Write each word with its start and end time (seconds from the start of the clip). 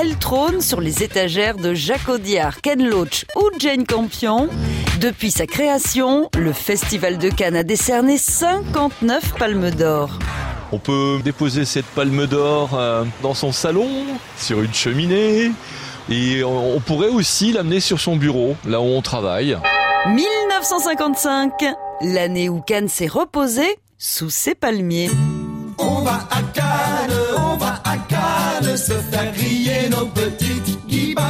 elle 0.00 0.16
trône 0.16 0.62
sur 0.62 0.80
les 0.80 1.02
étagères 1.02 1.56
de 1.56 1.74
Jacques 1.74 2.08
Audiard, 2.08 2.62
Ken 2.62 2.82
Loach 2.82 3.26
ou 3.36 3.50
Jane 3.58 3.84
Campion. 3.84 4.48
Depuis 4.98 5.30
sa 5.30 5.46
création, 5.46 6.30
le 6.38 6.52
Festival 6.52 7.18
de 7.18 7.28
Cannes 7.28 7.56
a 7.56 7.62
décerné 7.62 8.16
59 8.16 9.34
palmes 9.38 9.70
d'or. 9.70 10.18
On 10.72 10.78
peut 10.78 11.18
déposer 11.22 11.66
cette 11.66 11.84
palme 11.84 12.26
d'or 12.26 12.70
euh, 12.74 13.04
dans 13.22 13.34
son 13.34 13.52
salon, 13.52 13.88
sur 14.38 14.62
une 14.62 14.72
cheminée, 14.72 15.52
et 16.08 16.44
on 16.44 16.80
pourrait 16.80 17.08
aussi 17.08 17.52
l'amener 17.52 17.80
sur 17.80 18.00
son 18.00 18.16
bureau, 18.16 18.56
là 18.66 18.80
où 18.80 18.84
on 18.84 19.02
travaille. 19.02 19.58
1955, 20.06 21.52
l'année 22.02 22.48
où 22.48 22.60
Cannes 22.60 22.88
s'est 22.88 23.06
reposé 23.06 23.78
sous 23.98 24.30
ses 24.30 24.54
palmiers. 24.54 25.10
On 26.00 26.02
va 26.02 26.20
à 26.30 26.42
Cannes, 26.54 27.16
on 27.36 27.56
va 27.58 27.74
à 27.84 27.98
Cannes 27.98 28.74
se 28.74 28.94
faire 28.94 29.30
griller 29.34 29.90
nos 29.90 30.06
petites 30.06 30.86
guiboles. 30.86 31.24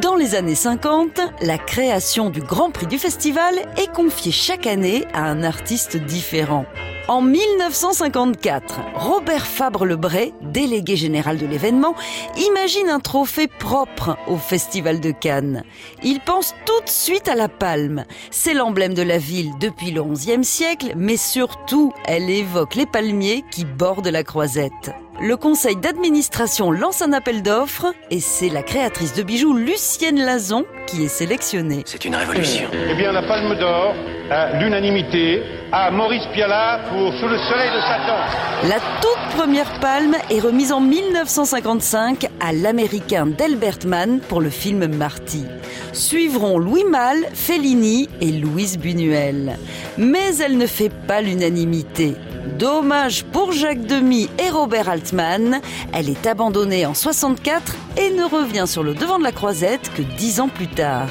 Dans 0.00 0.16
les 0.16 0.34
années 0.34 0.54
50, 0.54 1.20
la 1.42 1.58
création 1.58 2.30
du 2.30 2.40
Grand 2.40 2.70
Prix 2.70 2.86
du 2.86 2.98
festival 2.98 3.54
est 3.76 3.92
confiée 3.92 4.32
chaque 4.32 4.66
année 4.66 5.04
à 5.12 5.24
un 5.24 5.42
artiste 5.42 5.98
différent. 5.98 6.64
En 7.08 7.20
1954, 7.20 8.80
Robert 8.94 9.46
Fabre-Lebray, 9.46 10.32
délégué 10.40 10.94
général 10.94 11.36
de 11.36 11.46
l'événement, 11.46 11.96
imagine 12.36 12.88
un 12.88 13.00
trophée 13.00 13.48
propre 13.48 14.16
au 14.28 14.36
Festival 14.36 15.00
de 15.00 15.10
Cannes. 15.10 15.64
Il 16.04 16.20
pense 16.20 16.54
tout 16.64 16.80
de 16.84 16.88
suite 16.88 17.26
à 17.26 17.34
la 17.34 17.48
palme. 17.48 18.04
C'est 18.30 18.54
l'emblème 18.54 18.94
de 18.94 19.02
la 19.02 19.18
ville 19.18 19.50
depuis 19.58 19.90
le 19.90 20.04
XIe 20.04 20.44
siècle, 20.44 20.92
mais 20.96 21.16
surtout, 21.16 21.92
elle 22.06 22.30
évoque 22.30 22.76
les 22.76 22.86
palmiers 22.86 23.44
qui 23.50 23.64
bordent 23.64 24.06
la 24.06 24.22
croisette. 24.22 24.92
Le 25.20 25.36
conseil 25.36 25.76
d'administration 25.76 26.70
lance 26.70 27.02
un 27.02 27.12
appel 27.12 27.42
d'offres 27.42 27.92
et 28.10 28.18
c'est 28.18 28.48
la 28.48 28.62
créatrice 28.62 29.12
de 29.14 29.22
bijoux 29.22 29.54
Lucienne 29.54 30.18
Lazon 30.18 30.64
qui 30.86 31.04
est 31.04 31.08
sélectionnée. 31.08 31.82
C'est 31.84 32.04
une 32.04 32.16
révolution. 32.16 32.68
Eh 32.72 32.94
bien, 32.94 33.12
la 33.12 33.22
palme 33.22 33.56
d'or, 33.58 33.94
à 34.30 34.58
l'unanimité, 34.58 35.42
à 35.70 35.90
Maurice 35.90 36.26
Pialat 36.32 36.80
pour 36.88 37.12
Sous 37.12 37.28
le 37.28 37.38
soleil 37.38 37.70
de 37.70 37.80
Satan. 37.80 38.68
La 38.68 38.80
toute 39.00 39.36
première 39.36 39.80
palme 39.80 40.16
est 40.30 40.40
remise 40.40 40.72
en 40.72 40.80
1955 40.80 42.26
à 42.40 42.52
l'américain 42.52 43.26
Delbert 43.26 43.78
Mann 43.86 44.20
pour 44.20 44.40
le 44.40 44.50
film 44.50 44.86
Marty. 44.86 45.44
Suivront 45.92 46.58
Louis 46.58 46.84
Malle, 46.84 47.24
Fellini 47.34 48.08
et 48.20 48.32
Louise 48.32 48.78
Buñuel. 48.78 49.58
Mais 49.98 50.36
elle 50.38 50.56
ne 50.56 50.66
fait 50.66 50.90
pas 51.06 51.20
l'unanimité. 51.20 52.16
Dommage 52.62 53.24
pour 53.24 53.50
Jacques 53.50 53.86
Demy 53.88 54.28
et 54.38 54.48
Robert 54.48 54.88
Altman, 54.88 55.60
elle 55.92 56.08
est 56.08 56.28
abandonnée 56.28 56.86
en 56.86 56.94
64 56.94 57.74
et 57.96 58.10
ne 58.10 58.22
revient 58.22 58.68
sur 58.68 58.84
le 58.84 58.94
devant 58.94 59.18
de 59.18 59.24
la 59.24 59.32
croisette 59.32 59.90
que 59.96 60.02
dix 60.02 60.38
ans 60.38 60.46
plus 60.46 60.68
tard. 60.68 61.08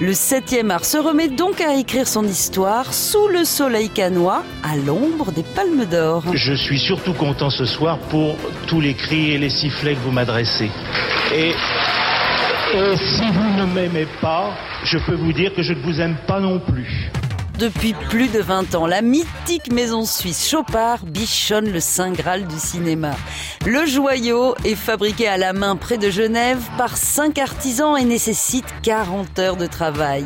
Le 0.00 0.10
7e 0.10 0.70
art 0.70 0.84
se 0.84 0.98
remet 0.98 1.28
donc 1.28 1.60
à 1.60 1.76
écrire 1.76 2.08
son 2.08 2.24
histoire 2.24 2.92
sous 2.92 3.28
le 3.28 3.44
soleil 3.44 3.90
canois, 3.90 4.42
à 4.64 4.74
l'ombre 4.74 5.30
des 5.30 5.44
palmes 5.44 5.84
d'or. 5.84 6.24
Je 6.34 6.54
suis 6.54 6.80
surtout 6.80 7.12
content 7.12 7.50
ce 7.50 7.64
soir 7.64 7.98
pour 8.10 8.34
tous 8.66 8.80
les 8.80 8.94
cris 8.94 9.34
et 9.34 9.38
les 9.38 9.50
sifflets 9.50 9.94
que 9.94 10.00
vous 10.00 10.10
m'adressez. 10.10 10.68
Et, 11.32 11.50
et 12.74 12.96
si 12.96 13.30
vous 13.30 13.56
ne 13.56 13.72
m'aimez 13.72 14.08
pas, 14.20 14.50
je 14.82 14.98
peux 14.98 15.14
vous 15.14 15.32
dire 15.32 15.54
que 15.54 15.62
je 15.62 15.74
ne 15.74 15.80
vous 15.80 16.00
aime 16.00 16.16
pas 16.26 16.40
non 16.40 16.58
plus. 16.58 17.12
Depuis 17.58 17.92
plus 17.92 18.28
de 18.28 18.40
20 18.40 18.76
ans, 18.76 18.86
la 18.86 19.02
mythique 19.02 19.72
maison 19.72 20.04
suisse 20.04 20.48
Chopard 20.48 21.04
bichonne 21.04 21.68
le 21.72 21.80
Saint 21.80 22.12
Graal 22.12 22.46
du 22.46 22.56
cinéma. 22.56 23.16
Le 23.66 23.84
joyau 23.84 24.54
est 24.64 24.76
fabriqué 24.76 25.26
à 25.26 25.36
la 25.36 25.52
main 25.52 25.74
près 25.74 25.98
de 25.98 26.08
Genève 26.08 26.62
par 26.78 26.96
5 26.96 27.36
artisans 27.38 27.96
et 27.98 28.04
nécessite 28.04 28.64
40 28.84 29.40
heures 29.40 29.56
de 29.56 29.66
travail. 29.66 30.24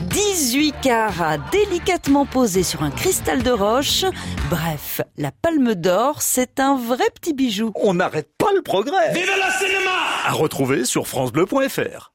18 0.00 0.74
carats 0.82 1.38
délicatement 1.50 2.26
posés 2.26 2.62
sur 2.62 2.82
un 2.82 2.90
cristal 2.90 3.42
de 3.42 3.50
roche. 3.50 4.04
Bref, 4.50 5.00
la 5.16 5.30
palme 5.32 5.74
d'or, 5.74 6.20
c'est 6.20 6.60
un 6.60 6.76
vrai 6.76 7.06
petit 7.14 7.32
bijou. 7.32 7.72
On 7.76 7.94
n'arrête 7.94 8.28
pas 8.36 8.52
le 8.54 8.60
progrès. 8.60 9.14
Vive 9.14 9.24
le 9.24 9.66
cinéma 9.66 9.92
À 10.26 10.32
retrouver 10.32 10.84
sur 10.84 11.08
francebleu.fr. 11.08 12.12